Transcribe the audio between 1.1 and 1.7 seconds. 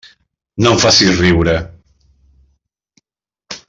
riure.